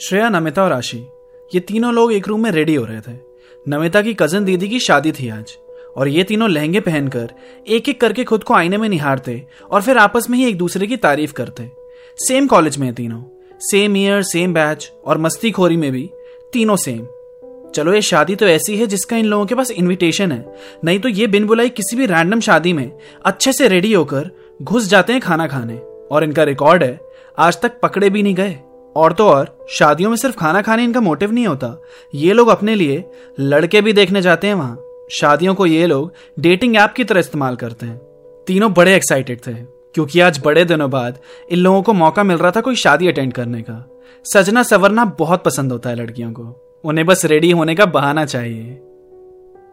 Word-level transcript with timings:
श्रेया, 0.00 0.28
नमिता 0.28 0.64
और 0.64 0.72
आशी, 0.72 0.98
ये 1.54 1.60
तीनों 1.60 1.94
लोग 1.94 2.12
एक 2.12 2.28
रूम 2.28 2.42
में 2.42 2.50
रेडी 2.50 2.74
हो 2.74 2.84
रहे 2.84 3.00
थे। 3.00 3.16
नमिता 3.68 4.02
की 4.02 4.14
कज़न 4.14 4.44
दीदी 4.44 4.68
की 4.68 4.80
शादी 4.80 5.12
थी 5.12 5.28
आज, 5.28 5.56
और 5.96 6.08
ये 6.08 6.24
तीनों 6.24 6.50
लहंगे 6.50 6.80
पहनकर 6.80 7.32
एक 7.68 7.88
एक 7.88 8.00
करके 8.00 8.24
खुद 8.24 8.44
को 8.44 8.54
आईने 8.54 8.76
में 8.76 8.88
निहारते, 8.88 9.46
और 9.70 9.82
फिर 9.82 9.98
आपस 9.98 10.30
में 10.30 10.38
ही 10.38 10.48
एक 10.48 10.58
दूसरे 10.58 10.86
की 10.86 10.96
तारीफ़ 10.96 11.32
करते। 11.32 11.70
सेम 12.18 12.46
कॉलेज 12.46 12.76
में 12.78 12.94
तीनों। 12.94 13.22
सेम 13.60 13.96
ईयर 13.96 14.22
सेम 14.22 14.54
बैच 14.54 14.92
और 15.04 15.18
मस्ती 15.18 15.50
खोरी 15.50 15.76
में 15.76 15.92
भी 15.92 16.10
तीनों 16.52 16.76
सेम 16.76 17.06
चलो, 17.74 17.92
ये 17.92 18.02
शादी 18.02 18.36
तो 18.36 18.46
ऐसी 18.46 18.76
है 18.76 18.86
जिसका 18.86 19.16
इन 19.16 19.26
लोगों 19.26 19.46
के 19.46 19.54
पास 19.54 19.70
इनविटेशन 19.70 20.32
है। 20.32 20.54
नहीं 20.84 21.00
तो 21.00 21.08
ये 21.08 21.26
बिन 21.26 21.46
बुलाई 21.46 21.68
किसी 21.68 21.96
भी 21.96 22.06
रैंडम 22.06 22.40
शादी 22.40 22.72
में 22.72 22.90
अच्छे 23.24 23.52
से 23.52 23.68
रेडी 23.68 23.92
होकर 23.92 24.30
घुस 24.62 24.88
जाते 24.88 25.12
हैं 25.12 25.22
खाना 25.22 25.46
खाने। 25.46 25.78
और 26.10 26.24
इनका 26.24 26.42
रिकॉर्ड 26.42 26.82
है, 26.82 26.98
आज 27.38 27.60
तक 27.60 27.80
पकड़े 27.80 28.10
भी 28.10 28.22
नहीं 28.22 28.34
गए। 28.34 28.58
और 28.98 29.12
तो 29.12 29.28
और, 29.28 29.66
शादियों 29.70 30.10
में 30.10 30.16
सिर्फ़ 30.16 30.36
खाना 30.36 30.62
खाने 30.62 30.84
इनका 30.84 31.00
मोटिव 31.00 31.32
नहीं 31.32 31.46
होता। 31.46 31.82
ये 32.14 32.32
लोग 32.32 32.48
अपने 32.48 32.74
लिए 32.74 33.04
लड़के 33.40 33.80
भी 33.80 33.92
देखने 33.92 34.22
जाते 34.22 34.46
हैं 34.46 34.54
वहाँ। 34.54 34.78
शादियों 35.10 35.54
को 35.54 35.66
ये 35.66 35.86
लोग 35.86 36.12
डेटिंग 36.40 36.76
ऐप 36.76 36.92
की 36.92 37.04
तरह 37.04 37.20
इस्तेमाल 37.20 37.56
करते 37.56 37.86
हैं। 37.86 37.98
तीनों 38.46 38.72
बड़े 38.72 38.94
एक्साइटेड 38.94 39.40
थे, 39.46 39.54
क्योंकि 39.94 40.20
आज 40.20 40.40
बड़े 40.44 40.64
दिनों 40.64 40.90
बाद 40.90 41.18
इन 41.50 41.58
लोगों 41.58 41.82
को 41.82 41.92
मौका 41.92 42.22
मिल 42.22 42.36
रहा 42.36 42.50
था 42.50 42.60
कोई 42.60 42.74
शादी 42.74 43.08
अटेंड 43.08 43.32
करने 43.32 43.62
का। 43.62 44.00
सजना 44.24 44.62
सवरना 44.62 45.04
बहुत 45.04 45.42
पसंद 45.44 45.72
होता 45.72 45.90
है 45.90 45.96
लड़कियों 45.96 46.32
को। 46.32 46.80
उन्हें 46.84 47.06
बस 47.06 47.24
रेडी 47.24 47.50
होने 47.50 47.74
का 47.74 47.86
बहाना 47.86 48.24
चाहिए। 48.24 48.80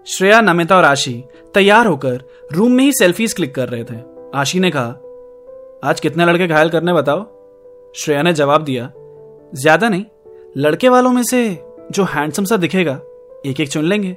श्रेया, 0.07 0.41
नमिता 0.41 0.77
और 0.77 0.83
आशी 0.83 1.23
तैयार 1.53 1.85
होकर 1.85 2.23
रूम 2.53 2.71
में 2.71 2.83
ही 2.83 2.91
सेल्फीज 2.91 3.33
क्लिक 3.33 3.55
कर 3.55 3.69
रहे 3.69 3.83
थे। 3.83 3.97
आशी 4.35 4.59
ने 4.59 4.71
कहा, 4.75 4.89
आज 5.89 5.99
कितने 5.99 6.25
लड़के 6.25 6.47
घायल 6.47 6.69
करने 6.69 6.93
बताओ? 6.93 7.23
श्रेया 7.95 8.21
ने 8.21 8.33
जवाब 8.33 8.63
दिया 8.63 8.91
ज़्यादा 9.53 9.89
नहीं, 9.89 10.05
लड़के 10.57 10.89
वालों 10.89 11.11
में 11.11 11.23
से 11.23 11.47
जो 11.91 12.03
हैंडसम 12.03 12.45
सा 12.45 12.57
दिखेगा, 12.57 12.99
एक 13.45 13.59
एक 13.59 13.69
चुन 13.69 13.85
लेंगे। 13.85 14.15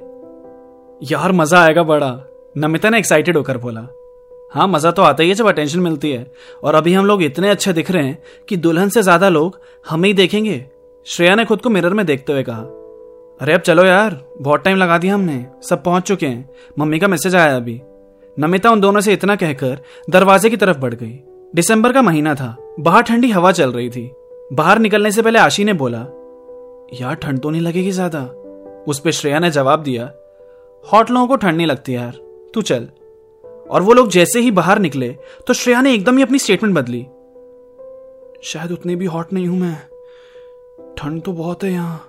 यार, 1.01 1.31
मज़ा 1.31 1.63
आएगा 1.63 1.83
बड़ा। 1.83 2.11
नमिता 2.57 2.89
ने 2.89 2.97
एक्साइटेड 2.97 3.37
होकर 3.37 3.57
बोला 3.57 3.87
हाँ 4.51 4.67
मज़ा 4.67 4.91
तो 4.91 5.01
आता 5.01 5.23
ही 5.23 5.29
है 5.29 5.35
जब 5.35 5.47
अटेंशन 5.47 5.79
मिलती 5.79 6.11
है। 6.11 6.25
और 6.63 6.75
अभी 6.75 6.93
हम 6.93 7.05
लोग 7.05 7.23
इतने 7.23 7.49
अच्छे 7.49 7.73
दिख 7.73 7.91
रहे 7.91 8.03
हैं 8.03 8.17
कि 8.49 8.57
दुल्हन 8.57 8.89
से 8.89 9.01
ज़्यादा 9.01 9.29
लोग 9.29 9.59
हमें 9.89 10.07
ही 10.09 10.13
देखेंगे। 10.13 10.65
श्रेया 11.07 11.35
ने 11.35 11.45
खुद 11.45 11.61
को 11.61 11.69
मिरर 11.69 11.93
में 11.93 12.05
देखते 12.05 12.33
हुए 12.33 12.43
कहा, 12.43 12.61
अरे, 13.41 13.53
अब 13.53 13.61
चलो 13.61 13.85
यार, 13.85 14.19
बहुत 14.41 14.63
टाइम 14.63 14.77
लगा 14.77 14.97
दिया 14.97 15.13
हमने, 15.13 15.45
सब 15.63 15.83
पहुँच 15.83 16.03
चुके 16.03 16.27
हैं। 16.27 16.49
मम्मी 16.79 16.99
का 16.99 17.07
मैसेज 17.07 17.35
आया 17.35 17.55
अभी 17.55 17.79
नमिता 18.37 18.71
उन 18.71 18.81
दोनों 18.81 19.01
से 19.01 19.13
इतना 19.13 19.35
कहकर 19.35 19.79
दरवाजे 20.09 20.49
की 20.49 20.57
तरफ़ 20.57 20.77
बढ़ 20.77 20.93
गई। 20.93 21.19
दिसंबर 21.55 21.93
का 21.93 22.01
महीना 22.01 22.35
था, 22.35 22.55
बाहर 22.79 23.01
ठंडी 23.01 23.31
हवा 23.31 23.51
चल 23.51 23.71
रही 23.71 23.89
थी। 23.89 24.11
बाहर 24.53 24.79
निकलने 24.79 25.11
से 25.11 25.21
पहले 25.21 25.39
आशी 25.39 25.63
ने 25.63 25.73
बोला, 25.73 25.99
यार, 27.01 27.15
ठंड 27.15 27.39
तो 27.39 27.49
नहीं 27.49 27.61
लगेगी 27.61 27.91
ज़्यादा. 27.91 28.23
उस 28.87 28.99
पर 28.99 29.11
श्रेया 29.11 29.39
ने 29.39 29.51
जवाब 29.51 29.83
दिया 29.83 30.05
हॉट 30.93 31.11
लोगों 31.11 31.27
को 31.27 31.35
ठंड 31.35 31.57
नहीं 31.57 31.67
लगती 31.67 31.95
यार, 31.95 32.11
तू 32.53 32.61
चल। 32.61 32.87
और 33.69 33.81
वो 33.81 33.93
लोग 33.93 34.09
जैसे 34.09 34.39
ही 34.39 34.51
बाहर 34.51 34.79
निकले 34.79 35.09
तो 35.47 35.53
श्रेया 35.53 35.81
ने 35.81 35.93
एकदम 35.93 36.17
ही 36.17 36.23
अपनी 36.23 36.39
स्टेटमेंट 36.39 36.75
बदली। 36.75 37.03
शायद 38.43 38.71
उतनी 38.71 38.95
भी 38.95 39.05
हॉट 39.05 39.33
नहीं 39.33 39.47
हूँ 39.47 39.59
मैं। 39.59 39.75
ठंड 40.97 41.21
तो 41.21 41.33
बहुत 41.33 41.63
है 41.63 41.71
यहाँ। 41.71 42.05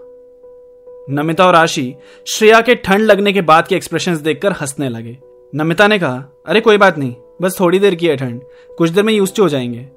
नमिता 1.10 1.46
और 1.46 1.54
आशी 1.54 1.94
श्रेया 2.26 2.60
के 2.60 2.74
ठंड 2.74 3.00
लगने 3.00 3.32
के 3.32 3.40
बाद 3.40 3.66
के 3.66 3.76
एक्सप्रेशन 3.76 4.16
देखकर 4.16 4.52
हंसने 4.52 4.88
लगे। 4.88 5.18
नमिता 5.54 5.86
ने 5.86 5.98
कहा, 5.98 6.42
अरे, 6.46 6.60
कोई 6.60 6.76
बात 6.76 6.98
नहीं, 6.98 7.14
बस 7.42 7.60
थोड़ी 7.60 7.78
देर 7.78 7.94
की 7.94 8.06
है 8.06 8.16
ठंड, 8.16 8.42
कुछ 8.78 8.90
देर 8.90 9.04
में 9.04 9.12
यूज़ 9.12 9.40
हो 9.40 9.48
जाएँगे। 9.48 9.88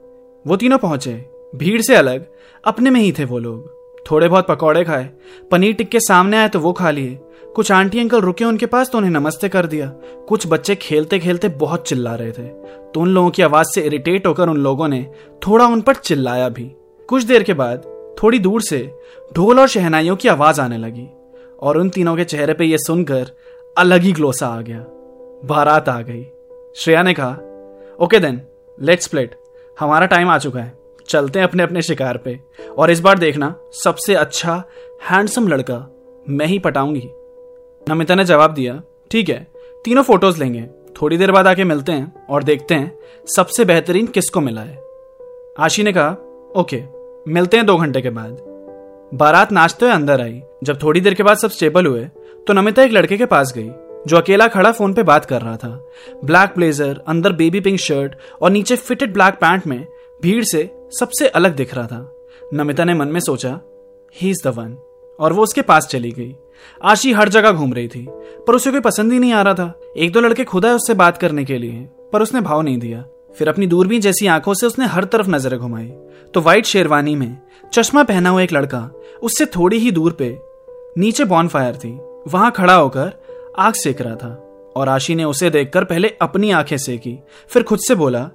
वो 0.47 0.55
तीनों 0.55 0.77
पहुँचे। 0.77 1.32
भीड़ 1.55 1.81
से 1.81 1.95
अलग। 1.95 2.25
अपने 2.65 2.89
में 2.89 2.99
ही 3.01 3.11
थे 3.11 3.25
वो 3.25 3.39
लोग। 3.39 3.71
थोड़े 4.11 4.27
बहुत 4.27 4.47
पकौड़े 4.47 4.83
खाए, 4.83 5.09
पनीर 5.51 5.73
टिक्के 5.73 5.99
सामने 5.99 6.37
आए 6.37 6.49
तो 6.49 6.59
वो 6.59 6.73
खा 6.73 6.91
लिए। 6.91 7.19
कुछ 7.55 7.71
आंटी 7.71 7.99
अंकल 7.99 8.21
रुके 8.21 8.45
उनके 8.45 8.65
पास 8.65 8.89
तो 8.89 8.97
उन्हें 8.97 9.11
नमस्ते 9.11 9.49
कर 9.49 9.65
दिया। 9.65 9.87
कुछ 10.27 10.47
बच्चे 10.47 10.75
खेलते 10.75 11.19
खेलते 11.19 11.49
बहुत 11.49 11.87
चिल्ला 11.87 12.15
रहे 12.15 12.31
थे। 12.31 12.47
तो 12.93 12.99
उन 12.99 13.09
लोगों 13.09 13.29
की 13.29 13.41
आवाज़ 13.41 13.67
से 13.67 13.81
इरिटेट 13.81 14.27
होकर 14.27 14.49
उन 14.49 14.57
लोगों 14.57 14.87
ने 14.87 15.11
थोड़ा 15.47 15.65
उन 15.65 15.81
पर 15.81 15.95
चिल्लाया 15.95 16.49
भी। 16.49 16.71
कुछ 17.09 17.23
देर 17.23 17.43
के 17.43 17.53
बाद 17.53 17.85
थोड़ी 18.23 18.39
दूर 18.39 18.61
से 18.61 18.99
ढोल 19.35 19.59
और 19.59 19.67
शहनाइयों 19.67 20.15
की 20.15 20.29
आवाज़ 20.29 20.61
आने 20.61 20.77
लगी 20.77 21.07
और 21.59 21.77
उन 21.77 21.89
तीनों 21.89 22.15
के 22.15 22.23
चेहरे 22.23 22.53
पे 22.53 22.65
यह 22.65 22.77
सुनकर 22.77 23.31
अलग 23.77 24.01
ही 24.01 24.11
ग्लोसा 24.11 24.47
आ 24.47 24.61
गया। 24.61 24.85
बारात 25.45 25.89
आ 25.89 26.01
गई। 26.01 26.23
श्रेया 26.75 27.03
ने 27.03 27.13
कहा, 27.13 27.31
ओके 27.99 28.19
देन 28.19 28.41
लेट्स 28.81 29.07
प्लेट 29.07 29.35
हमारा 29.79 30.05
टाइम 30.05 30.29
आ 30.29 30.37
चुका 30.37 30.59
है। 30.59 30.82
चलते 31.07 31.39
हैं 31.39 31.47
अपने 31.47 31.63
अपने 31.63 31.81
शिकार 31.81 32.17
पे। 32.17 32.39
और 32.77 32.91
इस 32.91 32.99
बार 32.99 33.19
देखना, 33.19 33.55
सबसे 33.73 34.15
अच्छा 34.15 34.63
हैंडसम 35.09 35.47
लड़का 35.47 35.89
मैं 36.29 36.45
ही 36.45 36.59
पटाऊँगी। 36.59 37.09
नमिता 37.87 38.15
ने 38.15 38.25
जवाब 38.25 38.53
दिया, 38.53 38.81
ठीक 39.11 39.29
है, 39.29 39.47
तीनों 39.85 40.03
फ़ोटोज़ 40.03 40.39
लेंगे। 40.39 40.65
थोड़ी 41.01 41.17
देर 41.17 41.31
बाद 41.31 41.47
आके 41.47 41.63
मिलते 41.63 41.91
हैं 41.91 42.25
और 42.29 42.43
देखते 42.43 42.75
हैं 42.75 42.97
सबसे 43.27 43.65
बेहतरीन 43.65 44.07
किसको 44.07 44.41
मिला 44.41 44.61
है। 44.61 44.81
आशी 45.59 45.83
ने 45.83 45.93
कहा, 45.93 46.09
ओके, 46.55 46.83
मिलते 47.27 47.57
हैं 47.57 47.65
दो 47.65 47.77
घंटे 47.77 48.01
के 48.01 48.09
बाद। 48.09 48.37
बारात 49.13 49.51
नाचते 49.51 49.85
हुए 49.85 49.93
अंदर 49.93 50.21
आई। 50.21 50.41
जब 50.63 50.81
थोड़ी 50.83 51.01
देर 51.01 51.13
के 51.13 51.23
बाद 51.23 51.37
सब 51.37 51.49
स्टेबल 51.49 51.85
हुए 51.85 52.05
तो 52.47 52.53
नमिता 52.53 52.83
एक 52.83 52.91
लड़के 52.91 53.17
के 53.17 53.25
पास 53.25 53.53
गई, 53.57 53.69
जो 54.07 54.17
अकेला 54.17 54.47
खड़ा 54.47 54.71
फ़ोन 54.71 54.93
पे 54.93 55.03
बात 55.03 55.25
कर 55.25 55.41
रहा 55.41 55.57
था। 55.57 55.69
ब्लैक 56.25 56.53
ब्लेजर 56.55 57.01
अंदर 57.07 57.31
बेबी 57.31 57.59
पिंक 57.59 57.79
शर्ट 57.79 58.15
और 58.41 58.51
नीचे 58.51 58.75
फिटेड 58.75 59.13
ब्लैक 59.13 59.33
पैंट 59.33 59.67
में 59.67 59.85
भीड़ 60.23 60.43
से 60.43 60.69
सबसे 60.99 61.27
अलग 61.27 61.55
दिख 61.55 61.73
रहा 61.73 61.87
था। 61.87 62.49
नमिता 62.53 62.83
ने 62.83 62.93
मन 62.93 63.07
में 63.07 63.19
सोचा 63.19 63.59
ही 64.15 64.29
इज़ 64.29 64.43
द 64.43 64.47
वन 64.47 64.75
और 65.19 65.33
वो 65.33 65.43
उसके 65.43 65.61
पास 65.61 65.87
चली 65.87 66.11
गई। 66.11 66.35
आशी 66.83 67.11
हर 67.13 67.29
जगह 67.29 67.51
घूम 67.51 67.73
रही 67.73 67.87
थी, 67.87 68.05
पर 68.47 68.55
उसे 68.55 68.71
कोई 68.71 68.79
पसंद 68.79 69.13
ही 69.13 69.19
नहीं 69.19 69.33
आ 69.33 69.41
रहा 69.41 69.53
था। 69.53 69.79
एक 69.97 70.11
दो 70.11 70.19
लड़के 70.19 70.43
खुदा 70.43 70.69
है 70.69 70.75
उससे 70.75 70.93
बात 70.93 71.17
करने 71.17 71.45
के 71.45 71.57
लिए, 71.57 71.87
पर 72.13 72.21
उसने 72.21 72.41
भाव 72.41 72.61
नहीं 72.61 72.77
दिया। 72.77 73.03
फिर 73.37 73.49
अपनी 73.49 73.67
दूरबीन 73.67 74.01
जैसी 74.01 74.27
आँखों 74.27 74.53
से 74.53 74.67
उसने 74.67 74.85
हर 74.85 75.03
तरफ़ 75.03 75.29
नज़र 75.29 75.57
घुमाई। 75.57 75.87
तो 76.33 76.41
व्हाइट 76.41 76.65
शेरवानी 76.65 77.15
में 77.15 77.37
चश्मा 77.73 78.03
पहना 78.03 78.29
हुआ 78.29 78.41
एक 78.41 78.53
लड़का, 78.53 78.89
उससे 79.23 79.45
थोड़ी 79.45 79.77
ही 79.77 79.91
दूर 79.91 80.11
पे 80.11 80.37
नीचे 80.97 81.25
बॉन 81.25 81.47
फायर 81.47 81.75
थी। 81.75 81.91
वहाँ 82.27 82.51
खड़ा 82.51 82.75
होकर 82.75 83.11
आग 83.59 83.73
सेक 83.73 84.01
रहा 84.01 84.15
था 84.15 84.33
और 84.75 84.89
आशी 84.89 85.15
ने 85.15 85.23
उसे 85.23 85.49
देखकर 85.49 85.83
पहले 85.83 86.13
अपनी 86.21 86.51
आँखें 86.51 86.77
सेकी, 86.77 87.17
फिर 87.47 87.63
खुद 87.63 87.79
से 87.79 87.95
बोला 87.95 88.29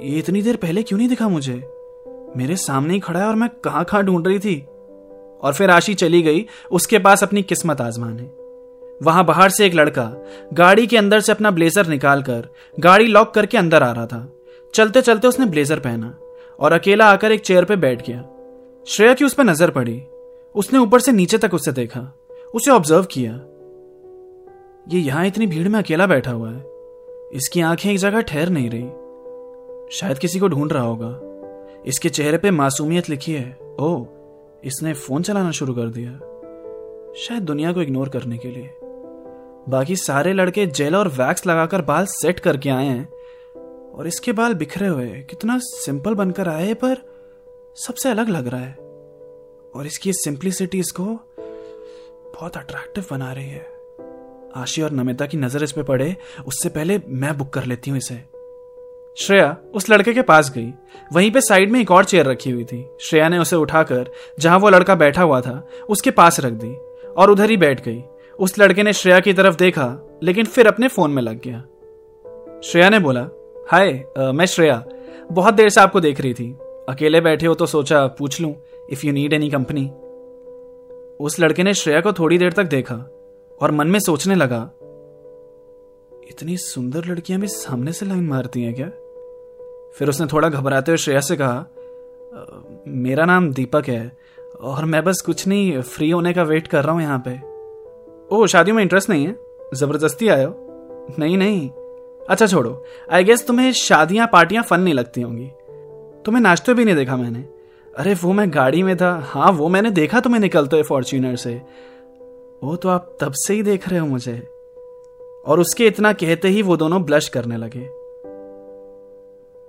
ये 0.00 0.18
इतनी 0.18 0.42
देर 0.42 0.56
पहले 0.56 0.82
क्यों 0.82 0.98
नहीं 0.98 1.08
दिखा 1.08 1.28
मुझे? 1.28 1.54
मेरे 2.36 2.56
सामने 2.56 2.94
ही 2.94 3.00
खड़ा 3.00 3.20
है 3.20 3.26
और 3.26 3.34
मैं 3.34 3.48
कहाँ 3.48 3.84
कहाँ 3.84 4.04
ढूंढ 4.04 4.26
रही 4.26 4.38
थी। 4.38 4.66
और 5.42 5.52
फिर 5.54 5.70
आशी 5.70 5.94
चली 5.94 6.22
गई, 6.22 6.46
उसके 6.70 6.98
पास 6.98 7.22
अपनी 7.22 7.42
किस्मत 7.42 7.80
आजमाने। 7.80 8.22
वहाँ 9.02 9.24
बाहर 9.24 9.50
से 9.50 9.66
एक 9.66 9.74
लड़का, 9.74 10.24
गाड़ी 10.52 10.86
के 10.86 10.96
अंदर 10.96 11.20
से 11.20 11.32
अपना 11.32 11.50
ब्लेजर 11.50 11.86
निकालकर, 11.86 12.48
गाड़ी 12.80 13.06
लॉक 13.06 13.34
करके 13.34 13.58
अंदर 13.58 13.82
आ 13.82 13.92
रहा 13.92 14.06
था। 14.06 14.32
चलते 14.74 15.02
चलते 15.02 15.28
उसने 15.28 15.46
ब्लेजर 15.46 15.78
पहना 15.78 16.18
और 16.60 16.72
अकेला 16.72 17.06
आकर 17.06 17.32
एक 17.32 17.40
चेयर 17.40 17.64
पर 17.64 17.76
बैठ 17.76 18.06
गया। 18.06 18.24
श्रेया 18.86 19.14
की 19.14 19.24
उस 19.24 19.34
पर 19.34 19.44
नज़र 19.44 19.70
पड़ी। 19.70 20.02
उसने 20.54 20.78
ऊपर 20.78 21.00
से 21.00 21.12
नीचे 21.12 21.38
तक 21.38 21.54
उसे 21.54 21.72
देखा। 21.72 22.00
उसे 22.54 22.70
ऑब्ज़र्व 22.70 23.02
किया। 23.02 23.32
ये 24.88 25.00
यहाँ 25.00 25.26
इतनी 25.26 25.46
भीड़ 25.46 25.68
में 25.68 25.78
अकेला 25.78 26.06
बैठा 26.06 26.30
हुआ 26.30 26.50
है। 26.50 26.64
इसकी 27.32 27.60
आँखें 27.60 27.90
एक 27.90 27.98
जगह 27.98 28.20
ठहर 28.20 28.48
नहीं 28.48 28.70
रही। 28.70 29.03
शायद 29.90 30.18
किसी 30.18 30.38
को 30.38 30.48
ढूंढ 30.48 30.72
रहा 30.72 30.82
होगा। 30.82 31.20
इसके 31.86 32.08
चेहरे 32.08 32.38
पे 32.38 32.50
मासूमियत 32.50 33.10
लिखी 33.10 33.32
है। 33.32 33.58
ओ, 33.80 34.04
इसने 34.64 34.94
फ़ोन 34.94 35.22
चलाना 35.22 35.50
शुरू 35.50 35.74
कर 35.74 35.88
दिया। 35.88 36.12
शायद 37.16 37.42
दुनिया 37.42 37.72
को 37.72 37.82
इग्नोर 37.82 38.08
करने 38.08 38.38
के 38.38 38.48
लिए। 38.48 38.74
बाकी 39.68 39.96
सारे 39.96 40.32
लड़के 40.32 40.66
जेल 40.66 40.96
और 40.96 41.08
वैक्स 41.08 41.46
लगाकर 41.46 41.82
बाल 41.82 42.06
सेट 42.06 42.40
करके 42.40 42.70
आए 42.70 42.86
हैं। 42.86 43.08
और 43.92 44.06
इसके 44.06 44.32
बाल 44.32 44.54
बिखरे 44.54 44.86
हुए 44.86 45.06
कितना 45.06 45.58
सिंपल 45.62 46.14
बनकर 46.14 46.48
आए 46.48 46.74
पर 46.74 46.96
सबसे 47.76 48.10
अलग 48.10 48.28
लग 48.28 48.46
रहा 48.46 48.60
है। 48.60 48.74
और 49.76 49.86
इसकी 49.86 50.12
सिंप्लिसिटी 50.12 50.78
इसको 50.78 51.04
बहुत 52.34 52.56
अट्रैक्टिव 52.56 53.04
बना 53.10 53.32
रही 53.32 53.48
है। 53.48 53.66
आशी 54.56 54.82
और 54.82 54.90
नमिता 54.90 55.26
की 55.26 55.36
नज़र 55.36 55.62
इस 55.62 55.72
पे 55.72 55.82
पड़े। 55.82 56.16
उससे 56.46 56.68
पहले 56.68 57.00
मैं 57.08 57.38
बुक 57.38 57.52
कर 57.52 57.64
लेती 57.64 57.90
हूँ 57.90 57.98
इसे। 57.98 58.33
श्रेया 59.16 59.56
उस 59.74 59.88
लड़के 59.90 60.12
के 60.14 60.22
पास 60.22 60.50
गई। 60.50 60.72
वहीं 61.12 61.30
पे 61.30 61.40
साइड 61.40 61.70
में 61.70 61.80
एक 61.80 61.90
और 61.90 62.04
चेयर 62.04 62.26
रखी 62.26 62.50
हुई 62.50 62.64
थी। 62.64 62.84
श्रेया 63.00 63.28
ने 63.28 63.38
उसे 63.38 63.56
उठाकर, 63.56 64.10
जहाँ 64.38 64.58
वो 64.58 64.70
लड़का 64.70 64.94
बैठा 64.94 65.22
हुआ 65.22 65.40
था, 65.40 65.66
उसके 65.88 66.10
पास 66.10 66.40
रख 66.40 66.52
दी 66.54 66.74
और 67.12 67.30
उधर 67.30 67.50
ही 67.50 67.56
बैठ 67.56 67.84
गई। 67.84 68.02
उस 68.38 68.58
लड़के 68.58 68.82
ने 68.82 68.92
श्रेया 68.92 69.20
की 69.20 69.32
तरफ़ 69.32 69.56
देखा, 69.56 70.18
लेकिन 70.22 70.44
फिर 70.44 70.66
अपने 70.66 70.88
फ़ोन 70.88 71.10
में 71.10 71.22
लग 71.22 71.40
गया। 71.44 71.60
श्रेया 72.60 72.88
ने 72.90 72.98
बोला, 72.98 73.28
हाय 73.68 73.92
मैं 74.32 74.46
श्रेया। 74.46 74.84
बहुत 75.32 75.54
देर 75.54 75.68
से 75.68 75.80
आपको 75.80 76.00
देख 76.00 76.20
रही 76.20 76.34
थी। 76.34 76.50
अकेले 76.88 77.20
बैठे 77.20 77.46
हो 77.46 77.54
तो 77.54 77.66
सोचा, 77.66 78.06
पूछ 78.08 78.40
लूँ 78.40 78.54
if 78.92 79.06
you 79.06 79.12
need 79.12 79.32
any 79.32 79.50
company 79.50 79.90
उस 81.20 81.38
लड़के 81.40 81.62
ने 81.62 81.74
श्रेया 81.74 82.00
को 82.00 82.12
थोड़ी 82.12 82.38
देर 82.38 82.52
तक 82.52 82.64
देखा 82.64 82.94
और 83.60 83.70
मन 83.70 83.88
में 83.88 83.98
सोचने 84.00 84.34
लगा, 84.34 84.60
इतनी 86.30 86.56
सुंदर 86.56 87.04
लड़कियाँ 87.04 87.40
भी 87.40 87.48
सामने 87.48 87.92
से 87.92 88.06
लाइन 88.06 88.26
मारती 88.26 88.62
हैं 88.62 88.74
क्या? 88.74 88.90
फिर 89.98 90.08
उसने 90.08 90.26
थोड़ा 90.26 90.48
घबराते 90.48 90.92
हुए 90.92 90.96
श्रेया 90.96 91.20
से 91.20 91.36
कहा 91.36 91.64
मेरा 92.88 93.24
नाम 93.24 93.52
दीपक 93.52 93.84
है 93.88 94.16
और 94.60 94.84
मैं 94.84 95.04
बस 95.04 95.20
कुछ 95.20 95.46
नहीं, 95.46 95.80
फ्री 95.80 96.10
होने 96.10 96.32
का 96.32 96.42
वेट 96.42 96.66
कर 96.66 96.84
रहा 96.84 96.92
हूँ 96.92 97.02
यहाँ 97.02 97.22
पे। 97.28 97.40
ओह, 98.36 98.46
शादियों 98.46 98.76
में 98.76 98.82
इंटरेस्ट 98.82 99.10
नहीं 99.10 99.26
है? 99.26 99.36
ज़बरदस्ती 99.74 100.28
आयो 100.28 100.60
नहीं 101.18 101.36
नहीं। 101.38 101.70
अच्छा 102.28 102.46
छोड़ो। 102.46 102.84
आई 103.12 103.24
गेस 103.24 103.46
तुम्हें 103.46 103.72
शादियाँ, 103.72 104.28
पार्टियाँ 104.32 104.62
फन 104.62 104.80
नहीं 104.80 104.94
लगती 104.94 105.20
होंगी। 105.20 105.50
तुम्हें 106.24 106.42
नाचते 106.42 106.74
भी 106.74 106.84
नहीं 106.84 106.94
देखा 106.94 107.16
मैंने। 107.16 107.48
अरे, 107.96 108.14
वो 108.14 108.32
मैं 108.32 108.54
गाड़ी 108.54 108.82
में 108.82 108.96
था। 108.96 109.22
हाँ 109.24 109.50
वो 109.50 109.68
मैंने 109.68 109.90
देखा 109.90 110.20
तुम्हें 110.20 110.40
निकलते 110.40 110.76
हुए 110.76 110.82
फॉर्च्यूनर 110.82 111.36
से। 111.36 111.62
वो 112.64 112.76
तो 112.76 112.88
आप 112.88 113.16
तब 113.20 113.32
से 113.32 113.54
ही 113.54 113.62
देख 113.62 113.88
रहे 113.88 113.98
हो 113.98 114.06
मुझे। 114.06 114.36
और 115.46 115.60
उसके 115.60 115.86
इतना 115.86 116.12
कहते 116.12 116.48
ही 116.48 116.62
वो 116.62 116.76
दोनों 116.76 117.02
ब्लश 117.02 117.28
करने 117.28 117.56
लगे। 117.56 118.03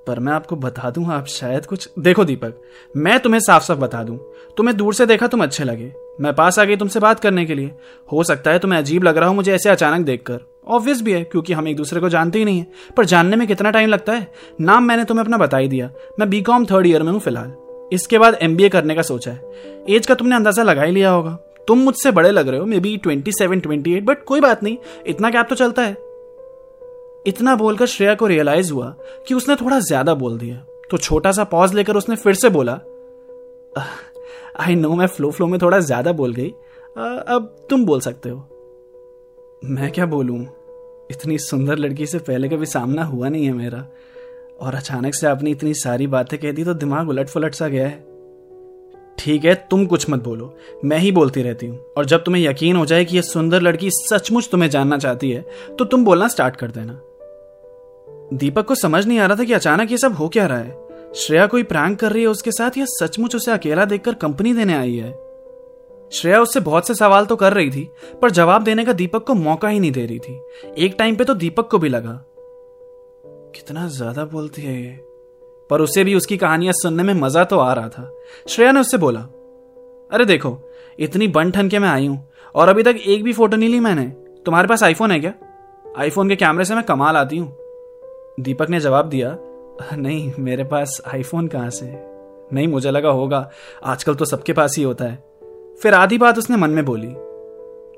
पर 0.07 0.19
मैं 0.19 0.33
आपको 0.33 0.55
बता 0.55 0.89
दूँ, 0.89 1.05
आप 1.07 1.25
शायद 1.25 1.65
कुछ, 1.65 1.89
देखो 1.99 2.25
दीपक, 2.25 2.61
मैं 2.97 3.19
तुम्हें 3.19 3.39
साफ़ 3.39 3.63
साफ़ 3.63 3.79
बता 3.79 4.03
दूँ, 4.03 4.17
तुम्हें 4.57 4.77
दूर 4.77 4.93
से 4.93 5.05
देखा 5.05 5.27
तुम 5.27 5.43
अच्छे 5.43 5.63
लगे। 5.63 5.91
मैं 6.21 6.33
पास 6.33 6.59
आ 6.59 6.63
गई 6.63 6.75
तुमसे 6.75 6.99
बात 6.99 7.19
करने 7.19 7.45
के 7.45 7.55
लिए। 7.55 7.71
हो 8.11 8.23
सकता 8.23 8.51
है 8.51 8.59
तुम्हें 8.59 8.79
अजीब 8.79 9.03
लग 9.03 9.17
रहा 9.17 9.29
हो 9.29 9.35
मुझे 9.35 9.53
ऐसे 9.53 9.69
अचानक 9.69 10.05
देखकर। 10.05 10.39
ऑब्वियस 10.67 11.01
भी 11.01 11.11
है, 11.11 11.23
क्योंकि 11.23 11.53
हम 11.53 11.67
एक 11.67 11.75
दूसरे 11.75 11.99
को 11.99 12.09
जानते 12.09 12.39
ही 12.39 12.45
नहीं 12.45 12.59
है। 12.59 12.67
पर 12.97 13.05
जानने 13.05 13.35
में 13.35 13.47
कितना 13.47 13.71
टाइम 13.71 13.89
लगता 13.89 14.13
है? 14.13 14.27
नाम 14.61 14.83
मैंने 14.83 15.03
तुम्हें 15.03 15.25
अपना 15.25 15.37
बता 15.37 15.57
ही 15.57 15.67
दिया। 15.67 15.89
मैं 16.19 16.29
बी 16.29 16.41
कॉम 16.41 16.65
थर्ड 16.65 16.87
ईयर 16.87 17.03
में 17.03 17.11
हूँ 17.11 17.19
फ़िलहाल। 17.19 17.53
इसके 17.93 18.17
बाद 18.17 18.37
एमबीए 18.41 18.69
करने 18.69 18.95
का 18.95 19.01
सोचा 19.01 19.31
है। 19.31 19.51
एज 19.89 20.05
का 20.05 20.15
तुमने 20.15 20.35
अंदाज़ा 20.35 20.63
लगा 20.63 20.83
ही 20.83 20.91
लिया 20.91 21.09
होगा। 21.09 21.37
तुम 21.67 21.79
मुझसे 21.79 22.11
बड़े 22.11 22.31
लग 22.31 22.47
रहे 22.47 22.59
हो 22.59 22.65
maybe 22.79 22.97
twenty 22.97 23.31
seven 23.31 23.59
twenty 23.59 23.93
eight 23.93 24.03
but 24.03 24.23
कोई 24.23 24.39
बात 24.39 24.63
नहीं, 24.63 24.77
इतना 25.07 25.29
गैप 25.29 25.47
तो 25.49 25.55
चलता 25.55 25.81
है। 25.81 25.97
इतना 27.27 27.55
बोलकर 27.55 27.85
श्रेया 27.85 28.15
को 28.15 28.27
रियलाइज़ 28.27 28.71
हुआ 28.73 28.95
कि 29.27 29.33
उसने 29.33 29.55
थोड़ा 29.55 29.79
ज़्यादा 29.79 30.13
बोल 30.15 30.37
दिया। 30.39 30.55
तो 30.91 30.97
छोटा 30.97 31.31
सा 31.31 31.43
पॉज 31.43 31.73
लेकर 31.73 31.97
उसने 31.97 32.15
फिर 32.15 32.33
से 32.33 32.49
बोला 32.49 32.79
आई 34.59 34.75
नो 34.75 34.93
मैं 34.95 35.07
फ्लो 35.07 35.29
फ्लो 35.31 35.47
में 35.47 35.59
थोड़ा 35.61 35.79
ज़्यादा 35.79 36.11
बोल 36.13 36.33
गई। 36.33 36.49
अब 36.49 37.55
तुम 37.69 37.85
बोल 37.85 37.99
सकते 38.01 38.29
हो। 38.29 38.37
मैं 39.61 39.91
क्या 39.91 40.05
बोलूँ? 40.05 40.39
इतनी 41.11 41.37
सुंदर 41.37 41.77
लड़की 41.77 42.05
से 42.05 42.19
पहले 42.19 42.49
कभी 42.49 42.65
सामना 42.65 43.03
हुआ 43.03 43.29
नहीं 43.29 43.45
है 43.45 43.53
मेरा। 43.53 43.85
और 44.61 44.75
अचानक 44.75 45.15
से 45.15 45.27
आपने 45.27 45.51
इतनी 45.51 45.73
सारी 45.73 46.07
बातें 46.07 46.37
कह 46.39 46.51
दी 46.51 46.63
तो 46.63 46.73
दिमाग 46.73 47.09
उलट 47.09 47.29
फुलट 47.29 47.55
सा 47.55 47.67
गया 47.67 47.87
है। 47.87 48.03
ठीक 49.17 49.45
है, 49.45 49.53
तुम 49.71 49.85
कुछ 49.85 50.09
मत 50.09 50.23
बोलो। 50.23 50.53
मैं 50.85 50.97
ही 50.97 51.11
बोलती 51.11 51.41
रहती 51.41 51.67
हूँ। 51.67 51.79
और 51.97 52.05
जब 52.05 52.23
तुम्हें 52.23 52.41
यकीन 52.43 52.75
हो 52.75 52.85
जाए 52.85 53.05
कि 53.05 53.15
यह 53.15 53.21
सुंदर 53.23 53.61
लड़की 53.61 53.89
सचमुच 53.91 54.49
तुम्हें 54.51 54.69
जानना 54.69 54.97
चाहती 54.97 55.31
है 55.31 55.45
तो 55.79 55.85
तुम 55.85 56.05
बोलना 56.05 56.27
स्टार्ट 56.27 56.55
कर 56.55 56.71
देना। 56.71 56.99
दीपक 58.33 58.65
को 58.65 58.75
समझ 58.75 59.05
नहीं 59.05 59.19
आ 59.19 59.25
रहा 59.25 59.37
था 59.37 59.43
कि 59.43 59.53
अचानक 59.53 59.91
ये 59.91 59.97
सब 59.97 60.13
हो 60.13 60.27
क्या 60.27 60.45
रहा 60.45 60.57
है। 60.57 61.13
श्रेया 61.15 61.45
कोई 61.47 61.63
प्रैंक 61.63 61.99
कर 61.99 62.11
रही 62.11 62.21
है 62.21 62.27
उसके 62.27 62.51
साथ 62.51 62.77
या 62.77 62.85
सचमुच 62.89 63.35
उसे 63.35 63.51
अकेला 63.51 63.85
देखकर 63.85 64.13
कंपनी 64.13 64.53
देने 64.53 64.73
आई 64.73 64.95
है? 64.95 65.11
श्रेया 66.11 66.41
उससे 66.41 66.59
बहुत 66.59 66.87
से 66.87 66.93
सवाल 66.95 67.25
तो 67.25 67.35
कर 67.35 67.53
रही 67.53 67.69
थी, 67.69 67.89
पर 68.21 68.31
जवाब 68.31 68.63
देने 68.63 68.85
का 68.85 68.93
दीपक 68.93 69.23
को 69.23 69.33
मौका 69.33 69.67
ही 69.67 69.79
नहीं 69.79 69.91
दे 69.91 70.05
रही 70.05 70.19
थी। 70.19 70.39
एक 70.77 70.95
टाइम 70.99 71.15
पे 71.15 71.23
तो 71.23 71.33
दीपक 71.33 71.67
को 71.67 71.77
भी 71.77 71.89
लगा। 71.89 72.11
कितना 73.55 73.87
ज़्यादा 73.87 74.25
बोलती 74.25 74.61
है 74.61 74.81
ये। 74.81 74.99
पर 75.69 75.81
उसे 75.81 76.03
भी 76.03 76.15
उसकी 76.15 76.37
कहानियाँ 76.37 76.73
सुनने 76.73 77.03
में 77.03 77.13
मज़ा 77.13 77.43
तो 77.43 77.59
आ 77.59 77.73
रहा 77.73 77.89
था। 77.89 78.09
श्रेया 78.49 78.71
ने 78.71 78.79
उससे 78.79 78.97
बोला, 78.97 79.19
अरे 80.11 80.25
देखो, 80.25 80.57
इतनी 80.99 81.27
बन 81.27 81.51
ठन 81.51 81.69
के 81.69 81.79
मैं 81.79 81.89
आई 81.89 82.07
हूँ, 82.07 82.27
और 82.55 82.69
अभी 82.69 82.83
तक 82.83 82.95
एक 82.97 83.23
भी 83.23 83.33
फ़ोटो 83.33 83.57
नहीं 83.57 83.69
ली 83.69 83.79
मैंने। 83.79 84.05
तुम्हारे 84.45 84.67
पास 84.67 84.83
आईफोन 84.83 85.11
है 85.11 85.19
क्या? 85.19 85.33
आईफोन 85.85 86.29
के 86.29 86.35
कैमरे 86.35 86.65
से 86.65 86.75
मैं 86.75 86.83
कमाल 86.83 87.17
आती 87.17 87.37
हूँ। 87.37 87.64
दीपक 88.39 88.69
ने 88.69 88.79
जवाब 88.79 89.09
दिया, 89.09 89.37
नहीं, 89.93 90.31
मेरे 90.39 90.63
पास 90.63 91.01
आईफोन 91.07 91.47
कहाँ 91.47 91.69
से 91.69 91.85
नहीं, 92.53 92.67
मुझे 92.67 92.91
लगा 92.91 93.09
होगा, 93.09 93.49
आजकल 93.83 94.15
तो 94.15 94.25
सबके 94.25 94.53
पास 94.53 94.77
ही 94.77 94.83
होता 94.83 95.05
है। 95.05 95.15
फिर 95.81 95.93
आधी 95.93 96.17
बात 96.17 96.37
उसने 96.37 96.57
मन 96.57 96.69
में 96.69 96.83
बोली, 96.85 97.13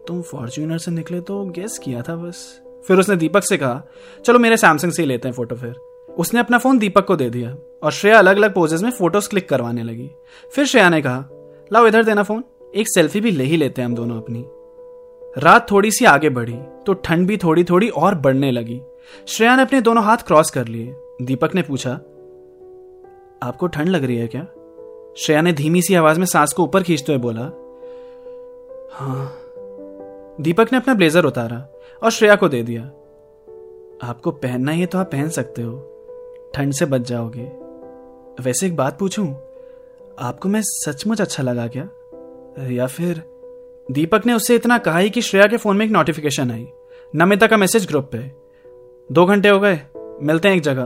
तुम 0.08 0.22
फॉर्च्यूनर 0.22 0.78
से 0.78 0.92
निकले 0.92 1.22
तो 1.22 1.44
गेस 1.46 1.78
किया 1.78 2.02
था 2.02 2.16
बस। 2.16 2.62
फिर 2.88 2.98
उसने 2.98 3.16
दीपक 3.16 3.44
से 3.44 3.58
कहा, 3.58 3.82
चलो 4.26 4.40
मेरे 4.40 4.58
सैमसंग 4.58 4.92
से 4.92 5.02
ही 5.02 5.08
लेते 5.08 5.28
हैं 5.28 5.36
फ़ोटो 5.36 5.56
फिर। 5.56 5.74
उसने 6.10 6.40
अपना 6.40 6.58
फ़ोन 6.58 6.80
दीपक 6.80 7.06
को 7.06 7.16
दे 7.16 7.30
दिया 7.30 7.56
और 7.84 7.92
श्रेया 7.92 8.20
अलग 8.20 8.38
अलग 8.38 8.54
पोजेस 8.54 8.82
में 8.82 8.92
फ़ोटोज़ 8.92 9.30
क्लिक 9.30 9.50
करवाने 9.50 9.84
लगी। 9.84 10.10
फिर 10.54 10.66
श्रेया 10.66 10.90
ने 10.90 11.02
कहा, 11.02 11.26
लाओ 11.72 11.88
इधर 11.88 12.04
देना 12.04 12.24
फ़ोन 12.24 12.44
एक 12.76 12.88
सेल्फी 12.88 13.22
भी 13.22 13.32
ले 13.32 13.44
ही 13.44 13.58
लेते 13.58 13.82
हैं 13.82 13.90
हम 13.90 13.96
दोनों 13.96 14.18
अपनी। 14.18 14.46
रात 15.38 15.72
थोड़ी 15.72 15.92
सी 15.92 16.06
आगे 16.06 16.30
बढ़ी 16.30 16.58
तो 16.86 16.94
ठंड 16.94 17.28
भी 17.28 17.38
थोड़ी 17.38 17.64
थोड़ी 17.64 17.90
और 17.90 18.16
बढ़ने 18.16 18.52
लगी। 18.52 18.82
श्रेया 19.28 19.56
ने 19.56 19.62
अपने 19.62 19.82
दोनों 19.82 20.04
हाथ 20.04 20.18
क्रॉस 20.18 20.50
कर 20.50 20.68
लिए। 20.68 20.96
दीपक 21.22 21.56
ने 21.56 21.62
पूछा, 21.62 21.92
आपको 23.42 23.68
ठंड 23.68 23.90
लग 23.90 24.04
रही 24.04 24.18
है 24.18 24.28
क्या? 24.28 24.42
श्रेया 25.18 25.42
ने 25.42 25.54
धीमी 25.54 25.82
सी 25.82 25.96
आवाज़ 25.96 26.20
में 26.20 26.26
सांस 26.26 26.54
को 26.54 26.64
ऊपर 26.64 26.84
खींचते 26.84 27.14
हुए 27.14 27.22
बोला 27.22 27.42
हाँ। 28.94 29.34
दीपक 30.42 30.72
ने 30.72 30.78
अपना 30.78 30.94
ब्लेजर 30.94 31.26
उतारा 31.26 31.58
और 32.02 32.12
श्रेया 32.12 32.36
को 32.36 32.50
दे 32.50 32.62
दिया, 32.64 32.82
आपको 34.04 34.32
पहनना 34.34 34.72
ही 34.72 34.80
है 34.80 34.86
तो 34.86 34.98
आप 34.98 35.12
पहन 35.12 35.30
सकते 35.30 35.62
हो। 35.62 36.52
ठंड 36.56 36.74
से 36.74 36.86
बच 36.86 37.02
जाओगे। 37.02 37.44
वैसे 38.40 38.66
एक 38.68 38.76
बात 38.76 38.98
पूछूँ, 39.00 39.28
आपको 40.20 40.50
मैं 40.50 40.62
सचमुच 40.64 41.22
अच्छा 41.22 41.44
लगा 41.44 41.68
क्या? 41.68 41.88
या 42.70 42.88
फिर 42.88 43.24
दीपक 43.90 44.26
ने 44.26 44.34
उससे 44.34 44.56
इतना 44.56 44.78
कहा 44.78 44.98
ही 44.98 45.10
कि 45.10 45.22
श्रेया 45.22 45.48
के 45.48 45.58
फ़ोन 45.58 45.78
में 45.78 45.86
एक 45.86 45.92
नोटिफिकेशन 45.92 46.52
आई। 46.52 46.68
नमिता 47.14 47.48
का 47.48 47.58
मैसेज 47.58 47.86
ग्रुप 47.86 48.10
पे। 48.12 48.47
दो 49.10 49.26
घंटे 49.26 49.50
हो 49.50 49.60
गए, 49.60 49.80
मिलते 50.22 50.48
हैं 50.48 50.56
एक 50.56 50.62
जगह। 50.62 50.84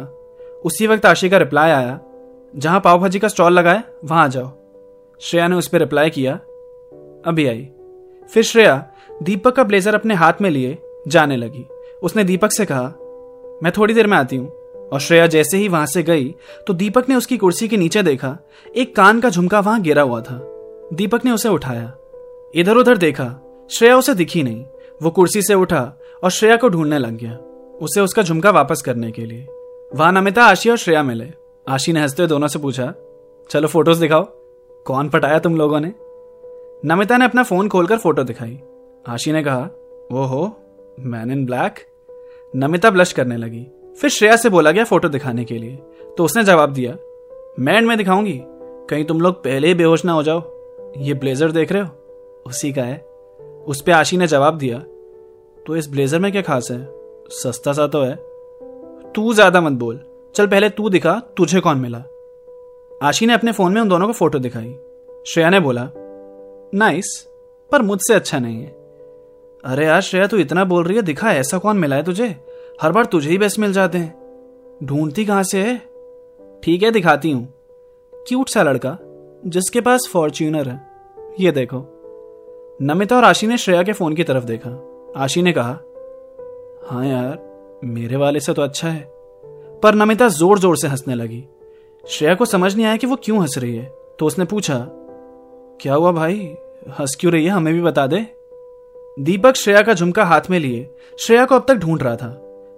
उसी 0.65 0.87
वक्त 0.87 1.05
आशी 1.05 1.29
का 1.29 1.37
रिप्लाई 1.37 1.71
आया, 1.71 1.99
जहाँ 2.55 2.79
पाव 2.79 2.99
भाजी 2.99 3.19
का 3.19 3.27
स्टॉल 3.27 3.53
लगा 3.53 3.73
है, 3.73 3.83
वहाँ 4.05 4.23
आ 4.23 4.27
जाओ। 4.27 4.51
श्रेया 5.21 5.47
ने 5.47 5.55
उस 5.55 5.67
पर 5.67 5.79
रिप्लाई 5.79 6.09
किया, 6.09 6.33
अभी 7.25 7.47
आई। 7.47 7.67
फिर 8.29 8.43
श्रेया 8.43 8.75
दीपक 9.23 9.55
का 9.55 9.63
ब्लेजर 9.63 9.95
अपने 9.95 10.13
हाथ 10.13 10.33
में 10.41 10.49
लिए, 10.49 10.77
जाने 11.07 11.37
लगी। 11.37 11.65
उसने 12.03 12.23
दीपक 12.23 12.51
से 12.51 12.65
कहा, 12.65 12.83
मैं 13.63 13.71
थोड़ी 13.77 13.93
देर 13.93 14.07
में 14.07 14.17
आती 14.17 14.35
हूँ। 14.35 14.47
और 14.89 14.99
श्रेया 14.99 15.27
जैसे 15.27 15.57
ही 15.57 15.67
वहाँ 15.67 15.85
से 15.85 16.03
गई 16.03 16.35
तो 16.67 16.73
दीपक 16.73 17.09
ने 17.09 17.15
उसकी 17.15 17.37
कुर्सी 17.37 17.67
के 17.67 17.77
नीचे 17.77 18.03
देखा, 18.03 18.37
एक 18.75 18.95
कान 18.95 19.19
का 19.19 19.29
झुमका 19.29 19.59
वहाँ 19.59 19.81
गिरा 19.81 20.01
हुआ 20.01 20.21
था। 20.21 20.39
दीपक 20.93 21.25
ने 21.25 21.31
उसे 21.31 21.49
उठाया। 21.49 21.93
इधर 22.55 22.77
उधर 22.77 22.97
देखा, 22.97 23.29
श्रेया 23.71 23.97
उसे 23.97 24.13
दिखी 24.13 24.43
नहीं। 24.43 24.65
वो 25.01 25.09
कुर्सी 25.09 25.41
से 25.41 25.53
उठा 25.53 25.91
और 26.23 26.29
श्रेया 26.29 26.55
को 26.55 26.69
ढूँढने 26.69 26.97
लग 26.97 27.17
गया। 27.17 27.37
उसे 27.81 28.01
उसका 28.01 28.23
झुमका 28.23 28.49
वापस 28.49 28.81
करने 28.81 29.11
के 29.11 29.25
लिए। 29.25 29.47
वहाँ 29.95 30.11
नमिता 30.11 30.43
आशी 30.43 30.69
और 30.69 30.77
श्रेया 30.77 31.03
मिले। 31.03 31.31
आशी 31.67 31.93
ने 31.93 32.01
हँसते 32.01 32.21
हुए 32.21 32.27
दोनों 32.27 32.47
से 32.47 32.59
पूछा, 32.59 32.93
चलो 33.49 33.67
फ़ोटोज़ 33.67 34.01
दिखाओ। 34.01 34.23
कौन 34.85 35.09
पटाया 35.09 35.39
तुम 35.39 35.55
लोगों 35.55 35.79
ने? 35.79 35.93
नमिता 36.87 37.17
ने 37.17 37.25
अपना 37.25 37.43
फ़ोन 37.43 37.69
खोलकर 37.69 37.97
फ़ोटो 37.97 38.23
दिखाई। 38.23 38.59
आशी 39.07 39.31
ने 39.31 39.43
कहा 39.43 39.69
वो 40.11 40.25
हो 40.25 40.59
man 40.99 41.31
in 41.31 41.45
black 41.45 41.75
Namita 42.55 42.89
blush 42.89 43.13
करने 43.13 43.37
लगी। 43.37 43.67
फिर 44.01 44.09
श्रेया 44.09 44.35
से 44.35 44.49
बोला 44.49 44.71
गया 44.71 44.83
फ़ोटो 44.83 45.09
दिखाने 45.09 45.45
के 45.45 45.57
लिए। 45.57 45.75
तो 46.17 46.25
उसने 46.25 46.43
जवाब 46.43 46.73
दिया 46.73 46.97
मैं 47.59 47.81
में 47.81 47.97
दिखाऊँगी। 47.97 48.41
कहीं 48.89 49.05
तुम 49.05 49.21
लोग 49.21 49.43
पहले 49.43 49.67
ही 49.67 49.73
बेहोश 49.73 50.05
ना 50.05 50.11
हो 50.11 50.23
जाओ। 50.23 50.41
ये 50.97 51.13
ब्लेजर 51.13 51.51
देख 51.51 51.71
रहे 51.71 51.81
हो? 51.81 51.89
उसी 52.47 52.73
का 52.73 52.83
है। 52.83 52.97
उस 53.67 53.81
पर 53.81 53.91
आशी 53.91 54.17
ने 54.17 54.27
जवाब 54.27 54.57
दिया 54.57 54.79
तो 55.67 55.75
इस 55.75 55.89
ब्लेजर 55.89 56.19
में 56.19 56.31
क्या 56.31 56.41
खास 56.41 56.67
है? 56.71 57.00
सस्ता 57.31 57.73
सा 57.73 57.87
तो 57.87 58.01
है। 58.01 58.15
तू 59.11 59.33
ज़्यादा 59.33 59.61
मत 59.61 59.71
बोल। 59.71 59.99
चल 60.35 60.47
पहले 60.47 60.69
तू 60.69 60.89
दिखा, 60.89 61.21
तुझे 61.37 61.59
कौन 61.59 61.77
मिला? 61.77 62.03
आशी 63.03 63.25
ने 63.25 63.33
अपने 63.33 63.51
फ़ोन 63.51 63.73
में 63.73 63.81
उन 63.81 63.89
दोनों 63.89 64.07
को 64.07 64.13
फ़ोटो 64.13 64.39
दिखाई। 64.39 64.75
श्रेया 65.27 65.49
ने 65.49 65.59
बोला, 65.59 65.89
नाइस, 66.73 67.27
पर 67.71 67.81
मुझसे 67.81 68.13
अच्छा 68.13 68.39
नहीं 68.39 68.61
है। 68.61 68.67
अरे 69.65 69.85
यार, 69.85 70.01
श्रेया, 70.01 70.27
तू 70.27 70.37
इतना 70.37 70.65
बोल 70.65 70.83
रही 70.83 70.95
है, 70.95 71.01
दिखा, 71.01 71.33
ऐसा 71.33 71.57
कौन 71.57 71.77
मिला 71.77 71.95
है 71.95 72.03
तुझे? 72.03 72.35
हर 72.81 72.91
बार 72.91 73.05
तुझे 73.05 73.29
ही 73.29 73.37
बेस्ट 73.37 73.59
मिल 73.59 73.73
जाते 73.73 73.97
हैं। 73.97 74.21
ढूंढती 74.83 75.25
कहाँ 75.25 75.43
से 75.43 75.61
है? 75.61 75.77
ठीक 76.63 76.83
है, 76.83 76.91
दिखाती 76.91 77.31
हूँ। 77.31 77.53
क्यूट 78.13 78.49
सा 78.49 78.63
लड़का, 78.63 78.97
जिसके 79.45 79.81
पास 79.81 80.09
फॉर्च्यूनर 80.13 80.69
है। 80.69 80.87
ये 81.39 81.51
देखो। 81.51 81.85
नमिता 82.81 83.17
और 83.17 83.23
आशी 83.23 83.47
ने 83.47 83.57
श्रेया 83.57 83.83
के 83.83 83.93
फ़ोन 83.93 84.15
की 84.15 84.23
तरफ़ 84.23 84.43
देखा। 84.43 84.87
आशी 85.17 85.41
ने 85.41 85.53
कहा 85.53 85.79
हाँ 86.81 87.05
यार, 87.05 87.79
मेरे 87.85 88.15
वाले 88.15 88.39
से 88.39 88.53
तो 88.53 88.61
अच्छा 88.61 88.87
है। 88.87 89.03
पर 89.83 89.95
नमिता 89.95 90.27
ज़ोर 90.29 90.59
ज़ोर 90.59 90.77
से 90.77 90.87
हंसने 90.87 91.15
लगी। 91.15 91.43
श्रेया 92.03 92.33
को 92.35 92.45
समझ 92.45 92.75
नहीं 92.75 92.85
आया 92.85 92.97
कि 92.97 93.07
वो 93.07 93.15
क्यों 93.15 93.39
हंस 93.39 93.57
रही 93.57 93.75
है 93.75 93.85
तो 94.19 94.25
उसने 94.25 94.45
पूछा, 94.45 94.77
क्या 95.81 95.93
हुआ 95.93 96.11
भाई? 96.11 96.37
हंस 96.99 97.15
क्यों 97.19 97.33
रही 97.33 97.45
है, 97.45 97.51
हमें 97.51 97.73
भी 97.73 97.81
बता 97.81 98.05
दे। 98.07 98.25
दीपक 99.17 99.55
श्रेया 99.55 99.81
का 99.81 99.93
झुमका 99.93 100.23
हाथ 100.23 100.49
में 100.49 100.59
लिए। 100.59 100.89
श्रेया 101.19 101.45
को 101.45 101.55
अब 101.55 101.65
तक 101.67 101.75
ढूंढ 101.75 102.03
रहा 102.03 102.15
था। 102.15 102.31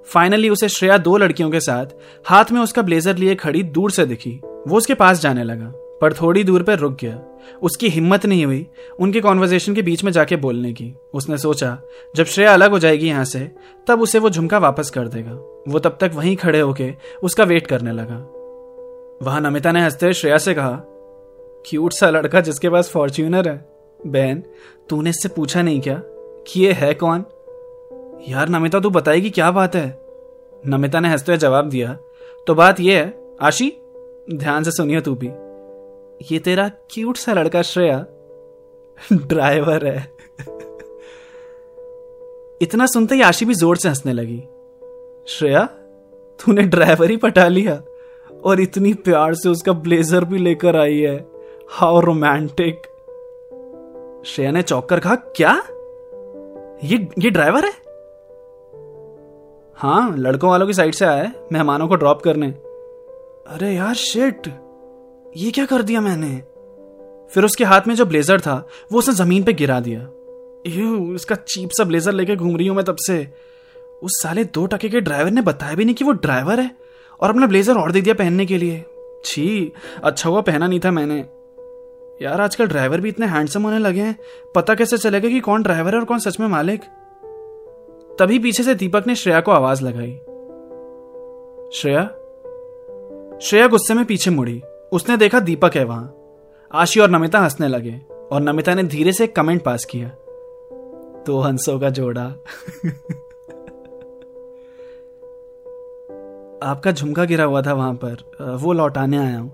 फाइनली 0.08 0.50
उसे 0.50 0.70
श्रेया 0.70 0.98
दो 0.98 1.16
लड़कियों 1.18 1.50
के 1.52 1.60
साथ 1.60 1.96
हाथ 2.26 2.52
में 2.52 2.60
उसका 2.62 2.82
ब्लेजर 2.82 3.18
लिए 3.18 3.36
खड़ी 3.36 3.64
दूर 3.64 3.92
से 3.92 4.06
दिखी। 4.06 4.40
वो 4.68 4.78
उसके 4.78 4.94
पास 4.94 5.22
जाने 5.22 5.44
लगा। 5.44 5.72
पर 6.04 6.14
थोड़ी 6.14 6.44
दूर 6.44 6.64
पर 6.64 6.80
रुक 6.80 6.98
गया। 7.02 7.20
उसकी 7.62 7.88
हिम्मत 7.90 8.26
नहीं 8.26 8.46
हुई 8.46 8.68
उनके 9.00 9.22
कॉन्वर्जेशन 9.22 9.74
के 9.76 9.82
बीच 9.82 10.04
में 10.04 10.12
जाके 10.12 10.36
बोलने 10.36 10.74
की। 10.74 10.94
उसने 11.14 11.38
सोचा, 11.38 11.78
जब 12.16 12.26
श्रेया 12.26 12.54
अलग 12.54 12.72
हो 12.72 12.80
जाएगी 12.80 13.08
यहाँ 13.08 13.26
से, 13.26 13.52
तब 13.88 14.02
उसे 14.02 14.20
वो 14.20 14.30
झुमका 14.30 14.58
वापस 14.58 14.90
कर 14.90 15.08
देगा। 15.08 15.32
वो 15.68 15.80
तब 15.80 15.98
तक 16.02 16.12
वहीं 16.14 16.36
खड़े 16.36 16.60
होके 16.60 16.94
उसका 17.24 17.44
वेट 17.44 17.68
करने 17.68 17.92
लगा। 17.92 18.16
वहाँ 19.24 19.42
नमिता 19.42 19.72
ने 19.72 19.82
हँसते 19.82 20.14
श्रेया 20.14 20.38
से 20.38 20.54
कहा, 20.54 20.82
क्यूट 21.66 21.94
सा 21.94 22.10
लड़का 22.10 22.42
जिसके 22.42 22.70
पास 22.70 22.90
फॉर्च्यूनर 22.90 23.48
है। 23.48 23.58
बहन, 24.08 24.44
तूने 24.90 25.10
इससे 25.10 25.30
पूछा 25.30 25.62
नहीं 25.62 25.82
क्या 25.82 26.02
कि 26.48 26.66
ये 26.66 26.72
है 26.72 26.94
कौन? 26.94 27.24
यार 28.30 28.50
नमिता, 28.50 28.80
तू 28.80 28.90
बताएगी 28.90 29.30
क्या 29.30 29.52
बात 29.52 29.76
है? 29.76 29.88
नमिता 30.68 31.00
ने 31.00 31.10
हँसते 31.10 31.38
जवाब 31.38 31.70
दिया 31.70 31.98
तो 32.48 32.56
बात 32.56 32.80
यह 32.80 32.98
है, 32.98 33.36
आशी, 33.42 33.74
ध्यान 34.34 34.64
से 34.64 34.72
सुनियो 34.72 35.02
तू 35.02 35.16
भी। 35.16 35.43
ये 36.22 36.40
तेरा 36.40 36.68
क्यूट 36.92 37.18
सा 37.18 37.34
लड़का 37.34 37.62
श्रेया 37.62 38.06
ड्राइवर 39.14 39.86
है। 39.88 40.12
इतना 42.62 42.86
सुनते 42.86 43.16
ही 43.16 43.22
आशी 43.22 43.46
भी 43.46 43.54
ज़ोर 43.54 43.78
से 43.78 43.90
हंसने 43.90 44.14
लगी। 44.14 44.40
श्रेया, 45.28 45.64
तूने 46.40 46.62
ड्राइवर 46.62 47.12
ही 47.12 47.18
पटा 47.18 47.48
लिया 47.48 47.82
और 48.44 48.62
इतनी 48.62 48.94
प्यार 48.94 49.34
से 49.34 49.50
उसका 49.50 49.74
ब्लेजर 49.74 50.26
भी 50.26 50.38
लेकर 50.38 50.76
आई 50.76 51.00
है। 51.00 51.16
हाउ 51.70 52.00
रोमांटिक 52.00 52.82
श्रेया 54.26 54.52
ने 54.52 54.62
चौक 54.62 54.90
कर 54.90 55.00
कहा, 55.00 55.16
क्या? 55.16 55.62
ये 56.84 57.08
ये 57.20 57.30
ड्राइवर 57.30 57.66
है? 57.66 57.72
हाँ 59.78 60.16
लड़कों 60.18 60.50
वालों 60.50 60.68
की 60.68 60.74
साइड 60.74 60.94
से 60.94 61.06
आया 61.06 61.24
है, 61.24 61.34
मेहमानों 61.52 61.88
को 61.88 61.96
ड्रॉप 61.96 62.22
करने। 62.22 62.48
अरे 63.48 63.72
यार 63.72 63.94
शिट 63.96 64.48
ये 65.38 65.52
क्या 65.52 65.66
कर 65.66 65.82
दिया 65.82 66.02
मैंने? 66.02 66.36
फिर 67.34 67.46
उसके 67.46 67.64
हाथ 67.64 67.82
में 67.88 67.96
जो 67.96 68.06
ब्लेजर 68.06 68.40
था, 68.42 68.68
वो 68.92 69.00
उसने 69.00 69.16
ज़मीन 69.16 69.44
पे 69.44 69.54
गिरा 69.54 69.80
दिया। 69.80 70.02
यू 70.68 71.16
इसका 71.16 71.36
चीप 71.36 71.70
सा 71.70 71.84
ब्लेजर 71.84 72.12
लेके 72.12 72.36
घूम 72.36 72.58
रही 72.58 72.68
हूँ 72.68 72.76
मैं 72.76 72.86
तब 72.86 72.96
से। 72.96 73.34
उस 74.04 74.12
साले 74.24 74.44
दो 74.44 74.66
टके 74.66 74.90
के 74.90 75.02
ड्राइवर 75.02 75.32
ने 75.32 75.42
बताया 75.42 75.74
भी 75.74 75.86
नहीं 75.86 75.96
कि 75.96 76.04
वो 76.04 76.12
ड्राइवर 76.12 76.60
है 76.60 76.72
और 77.22 77.30
अपना 77.30 77.48
ब्लेजर 77.48 77.78
और 77.78 77.92
दे 77.92 78.02
दिया 78.02 78.16
पहनने 78.16 78.46
के 78.46 78.58
लिए। 78.58 78.86
छी 79.26 79.72
अच्छा 80.04 80.30
हुआ 80.30 80.42
पहना 80.42 80.68
नहीं 80.68 80.80
था 80.80 80.92
मैंने। 80.92 81.26
यार, 82.26 82.42
आजकल 82.42 82.68
ड्राइवर 82.68 83.02
भी 83.02 83.10
इतने 83.10 83.26
हैंडसम 83.26 83.64
होने 83.64 83.80
लगे 83.80 84.02
हैं। 84.02 84.20
पता 84.56 84.76
कैसे 84.76 84.98
चलेगा 84.98 85.30
कि 85.30 85.40
कौन 85.40 85.64
ड्राइवर 85.64 85.94
है 85.94 86.00
और 86.00 86.06
कौन 86.06 86.20
सच 86.20 86.40
में 86.40 86.48
मालिक? 86.48 86.82
तभी 88.20 88.40
पीछे 88.40 88.64
से 88.64 88.76
दीपक 88.76 89.04
ने 89.08 89.16
श्रेया 89.16 89.42
को 89.42 89.52
आवाज़ 89.52 89.84
लगाई। 89.84 90.12
श्रेया? 91.74 92.04
श्रेया 93.42 93.68
गुस्से 93.68 93.94
में 93.94 94.06
पीछे 94.06 94.32
मुड़ी। 94.32 94.62
उसने 94.94 95.18
देखा 95.18 95.40
दीपक 95.40 95.72
है 95.76 95.84
वहाँ। 95.84 96.16
आशी 96.74 97.00
और 97.00 97.10
नमिता 97.10 97.40
हंसने 97.40 97.68
लगे, 97.68 98.02
और 98.32 98.42
नमिता 98.42 98.74
ने 98.74 98.84
धीरे 98.84 99.14
से 99.14 99.28
कमेंट 99.28 99.64
पास 99.64 99.86
किया। 99.86 100.10
तो 101.24 101.40
हंसों 101.40 101.80
का 101.80 101.90
जोड़ा। 101.90 102.24
आपका 106.64 106.92
झुमका 106.92 107.26
गिरा 107.26 107.44
हुआ 107.44 107.62
था 107.62 107.74
वहाँ 107.74 107.94
पर। 107.94 108.32
वो 108.42 108.74
लौटाने 108.74 109.18
आया 109.18 109.40
हूँ। 109.40 109.50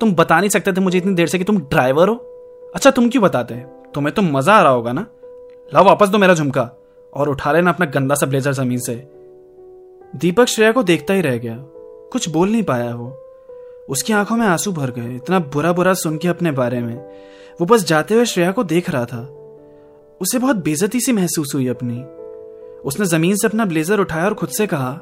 तुम 0.00 0.14
बता 0.14 0.40
नहीं 0.40 0.50
सकते 0.50 0.72
थे 0.72 0.80
मुझे 0.80 0.98
इतनी 0.98 1.14
देर 1.14 1.26
से 1.26 1.38
कि 1.38 1.44
तुम 1.44 1.58
ड्राइवर 1.58 2.08
हो। 2.08 2.14
अच्छा 2.74 2.90
तुम 2.90 3.10
क्यों 3.10 3.24
बताते 3.24 3.54
हैं? 3.54 3.82
तुम्हें 3.94 4.14
तो 4.14 4.22
मज़ा 4.22 4.54
आ 4.54 4.62
रहा 4.62 4.72
होगा 4.72 4.92
ना? 4.92 5.06
लाओ 5.74 5.84
वापस 5.84 6.08
दो 6.08 6.18
मेरा 6.18 6.34
झुमका, 6.34 6.70
और 7.14 7.28
उठा 7.28 7.52
लेना 7.52 7.70
अपना 7.70 7.86
गंदा 7.86 8.14
सा 8.14 8.26
ब्लेजर 8.26 8.52
ज़मीन 8.52 8.78
से। 8.78 8.94
दीपक 10.16 10.44
श्रेया 10.44 10.72
को 10.72 10.82
देखता 10.82 11.14
ही 11.14 11.20
रह 11.20 11.38
गया। 11.38 11.56
कुछ 12.12 12.28
बोल 12.28 12.48
नहीं 12.48 12.62
पाया 12.62 12.94
वो। 12.94 13.19
उसकी 13.90 14.12
आँखों 14.12 14.36
में 14.36 14.46
आँसू 14.46 14.72
भर 14.72 14.90
गए, 14.90 15.16
इतना 15.16 15.38
बुरा 15.38 15.72
बुरा 15.72 15.94
सुन 15.94 16.18
के 16.18 16.28
अपने 16.28 16.50
बारे 16.50 16.80
में। 16.80 16.96
वो 17.60 17.66
बस 17.66 17.84
जाते 17.84 18.14
हुए 18.14 18.24
श्रेया 18.24 18.52
को 18.52 18.64
देख 18.64 18.90
रहा 18.90 19.04
था। 19.04 19.36
उसे 20.20 20.38
बहुत 20.38 20.56
बेजती 20.56 21.00
सी 21.00 21.12
महसूस 21.12 21.52
हुई 21.54 21.68
अपनी। 21.68 22.02
उसने 22.80 23.06
ज़मीन 23.06 23.36
से 23.36 23.46
अपना 23.46 23.64
ब्लेजर 23.64 24.00
उठाया 24.00 24.24
और 24.24 24.34
खुद 24.34 24.48
से 24.48 24.66
कहा, 24.66 24.92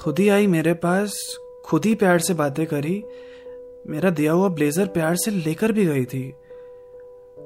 खुद 0.00 0.18
ही 0.18 0.28
आई 0.28 0.46
मेरे 0.46 0.74
पास, 0.74 1.38
खुद 1.64 1.84
ही 1.84 1.94
प्यार 1.94 2.18
से 2.18 2.34
बातें 2.34 2.66
करी। 2.66 3.04
मेरा 3.86 4.10
दिया 4.10 4.32
हुआ 4.32 4.48
ब्लेजर 4.48 4.86
प्यार 4.86 5.16
से 5.16 5.30
लेकर 5.30 5.72
भी 5.72 5.84
गई 5.84 6.04
थी। 6.04 6.34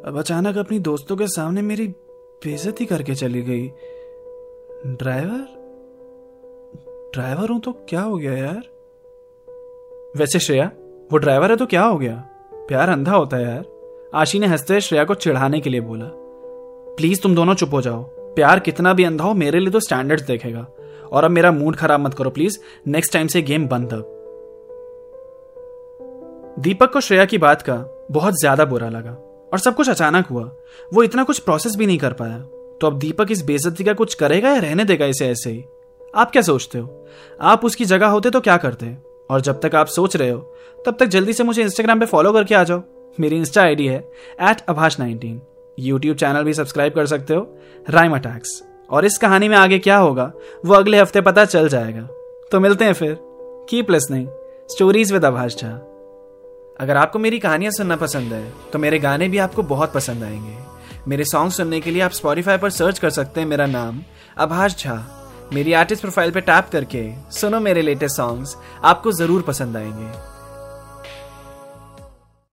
अब 0.04 0.14
अचानक 0.18 0.56
अपनी 0.56 0.78
दोस्तों 0.78 1.16
के 1.16 1.26
सामने 1.26 1.62
मेरी 1.62 1.86
बेजती 2.44 2.86
करके 2.86 3.14
चली 3.14 3.42
गई। 3.42 3.68
ड्राइवर? 4.86 5.58
ड्राइवर 7.14 7.48
हूँ 7.48 7.60
तो 7.60 7.72
क्या 7.72 8.00
हो 8.00 8.16
गया 8.16 8.32
यार? 8.32 8.77
वैसे 10.18 10.38
श्रेया, 10.38 10.70
वो 11.12 11.18
ड्राइवर 11.18 11.50
है 11.50 11.56
तो 11.56 11.66
क्या 11.66 11.82
हो 11.82 11.98
गया? 11.98 12.14
प्यार 12.68 12.88
अंधा 12.88 13.12
होता 13.12 13.36
है 13.36 13.44
यार। 13.44 13.64
आशी 14.14 14.38
ने 14.38 14.46
हँसते 14.46 14.80
श्रेया 14.80 15.04
को 15.04 15.14
चिढ़ाने 15.14 15.60
के 15.60 15.70
लिए 15.70 15.80
बोला, 15.80 16.06
प्लीज़ 16.96 17.20
तुम 17.22 17.34
दोनों 17.34 17.54
चुप 17.54 17.72
हो 17.72 17.80
जाओ। 17.80 18.02
प्यार 18.34 18.60
कितना 18.60 18.92
भी 18.92 19.04
अंधा 19.04 19.24
हो, 19.24 19.34
मेरे 19.34 19.60
लिए 19.60 19.70
तो 19.70 19.80
स्टैंडर्ड्स 19.80 20.22
देखेगा। 20.22 20.66
और 21.12 21.24
अब 21.24 21.30
मेरा 21.30 21.52
मूड 21.52 21.76
खराब 21.76 22.00
मत 22.00 22.14
करो 22.14 22.30
प्लीज़ 22.30 22.58
नेक्स्ट 22.86 23.12
टाइम 23.12 23.26
से 23.26 23.42
गेम 23.42 23.66
बंद 23.68 23.92
अब. 23.92 24.14
दीपक 26.58 26.92
को 26.92 27.00
श्रेया 27.00 27.24
की 27.24 27.38
बात 27.38 27.62
का 27.62 27.76
बहुत 28.10 28.40
ज़्यादा 28.40 28.64
बुरा 28.64 28.88
लगा 28.88 29.10
और 29.52 29.58
सब 29.58 29.74
कुछ 29.74 29.90
अचानक 29.90 30.26
हुआ। 30.26 30.50
वो 30.94 31.02
इतना 31.02 31.24
कुछ 31.24 31.38
प्रोसेस 31.38 31.76
भी 31.76 31.86
नहीं 31.86 31.98
कर 31.98 32.12
पाया। 32.12 32.38
तो 32.80 32.86
अब 32.86 32.98
दीपक 32.98 33.30
इस 33.30 33.44
बेजती 33.44 33.84
का 33.84 33.92
कुछ 33.92 34.14
करेगा 34.14 34.48
या 34.48 34.58
रहने 34.58 34.84
देगा 34.84 35.06
इसे 35.06 35.28
ऐसे 35.28 35.50
ही? 35.50 35.64
आप 36.14 36.30
क्या 36.30 36.42
सोचते 36.42 36.78
हो? 36.78 37.06
आप 37.40 37.64
उसकी 37.64 37.84
जगह 37.84 38.06
होते 38.06 38.30
तो 38.30 38.40
क्या 38.40 38.56
करते? 38.56 38.96
और 39.30 39.40
जब 39.40 39.60
तक 39.60 39.74
आप 39.74 39.86
सोच 39.86 40.16
रहे 40.16 40.30
हो, 40.30 40.38
तब 40.84 40.96
तक 41.00 41.06
जल्दी 41.06 41.32
से 41.32 41.44
मुझे 41.44 41.62
इंस्टाग्राम 41.62 42.00
पे 42.00 42.06
फॉलो 42.06 42.32
करके 42.32 42.54
आ 42.54 42.62
जाओ। 42.64 42.82
मेरी 43.18 43.36
इंस्टा 43.36 43.62
आईडी 43.62 43.86
है 43.86 43.98
at 44.42 44.60
Abhash 44.68 44.98
nineteen 45.00 45.40
YouTube 45.78 46.16
channel 46.16 46.44
भी 46.44 46.54
सब्सक्राइब 46.54 46.94
कर 46.94 47.06
सकते 47.06 47.34
हो 47.34 47.58
राइम 47.86 48.14
अटैक्स 48.14 48.62
और 48.90 49.04
इस 49.04 49.18
कहानी 49.18 49.48
में 49.48 49.56
आगे 49.56 49.78
क्या 49.78 49.96
होगा, 49.96 50.32
वो 50.66 50.74
अगले 50.74 51.00
हफ़्ते 51.00 51.20
पता 51.20 51.44
चल 51.44 51.68
जाएगा। 51.68 52.02
तो 52.52 52.60
मिलते 52.60 52.84
हैं 52.84 52.92
फिर। 52.92 53.16
Keep 53.70 53.90
listening 53.90 54.28
stories 54.70 55.12
with 55.12 55.24
Abhash 55.24 55.56
Jha 55.56 55.68
अगर 56.80 56.96
आपको 56.96 57.18
मेरी 57.18 57.38
कहानियाँ 57.38 57.72
सुनना 57.72 57.96
पसंद 57.96 58.32
है 58.32 58.52
तो 58.72 58.78
मेरे 58.78 58.98
गाने 58.98 59.28
भी 59.28 59.38
आपको 59.38 59.62
बहुत 59.64 59.92
पसंद 59.92 60.24
आएँगे। 60.24 60.56
मेरे 61.08 61.24
सॉन्ग 61.24 61.52
सुनने 61.52 61.80
के 61.80 61.90
लिए 61.90 62.02
आप 62.02 62.10
स्पॉटिफाई 62.10 62.58
पर 62.58 62.70
सर्च 62.70 62.98
कर 62.98 63.10
सकते 63.10 63.40
हैं। 63.40 63.46
मेरा 63.48 63.66
नाम 63.66 64.02
आभाष 64.38 64.76
झा 64.78 64.94
मेरी 65.52 65.72
आर्टिस्ट 65.72 66.02
प्रोफ़ाइल 66.02 66.30
पे 66.30 66.40
टैप 66.40 66.68
करके 66.72 67.02
सुनो 67.32 67.60
मेरे 67.60 67.82
लेटेस्ट 67.82 68.16
सॉन्ग्स 68.16 68.56
आपको 68.84 69.12
ज़रूर 69.12 69.42
पसंद 69.42 69.76
आएँगे। 69.76 70.37